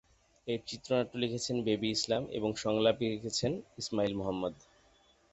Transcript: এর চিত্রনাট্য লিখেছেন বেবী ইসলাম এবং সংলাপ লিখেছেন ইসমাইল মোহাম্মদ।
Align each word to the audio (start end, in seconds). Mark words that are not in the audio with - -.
এর 0.47 0.59
চিত্রনাট্য 0.67 1.13
লিখেছেন 1.17 1.55
বেবী 1.67 1.89
ইসলাম 1.91 2.23
এবং 2.37 2.49
সংলাপ 2.63 2.97
লিখেছেন 3.05 3.51
ইসমাইল 3.77 4.13
মোহাম্মদ। 4.15 4.53